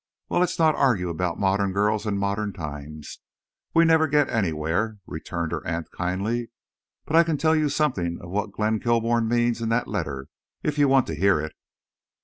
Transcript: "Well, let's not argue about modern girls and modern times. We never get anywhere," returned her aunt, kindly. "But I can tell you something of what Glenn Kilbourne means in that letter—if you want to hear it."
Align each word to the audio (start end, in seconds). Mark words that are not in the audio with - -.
"Well, 0.29 0.39
let's 0.39 0.57
not 0.57 0.73
argue 0.73 1.09
about 1.09 1.37
modern 1.39 1.73
girls 1.73 2.07
and 2.07 2.17
modern 2.17 2.53
times. 2.53 3.19
We 3.75 3.85
never 3.85 4.07
get 4.07 4.31
anywhere," 4.31 4.97
returned 5.05 5.51
her 5.51 5.63
aunt, 5.67 5.91
kindly. 5.91 6.49
"But 7.05 7.15
I 7.15 7.23
can 7.23 7.37
tell 7.37 7.55
you 7.55 7.69
something 7.69 8.17
of 8.19 8.31
what 8.31 8.51
Glenn 8.51 8.79
Kilbourne 8.79 9.27
means 9.27 9.61
in 9.61 9.69
that 9.69 9.87
letter—if 9.87 10.79
you 10.79 10.87
want 10.87 11.05
to 11.05 11.13
hear 11.15 11.39
it." 11.39 11.53